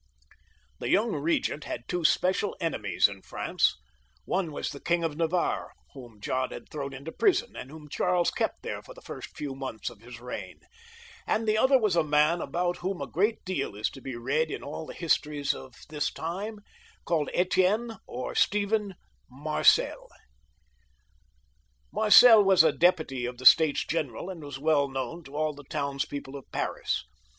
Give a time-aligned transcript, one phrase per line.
[0.79, 3.75] The young regent had two special enemies in France;
[4.25, 8.31] one was the King of Navarre, whom John had thrown into prison, and whom Charles
[8.31, 10.59] kept there for the first XXVI.] yOHN(LEBON), 171 few months of his reign;
[11.27, 14.49] and the other was a man about whom a great deal is to be read
[14.49, 16.57] in all the histories of this time,
[17.05, 18.95] called Etienne or Stephen
[19.29, 20.07] MarceL
[21.93, 24.71] Marcel was a deputy of the States General, who had been what we should call
[24.71, 27.05] a sheriff, and was well known to aU the towns people of Paris.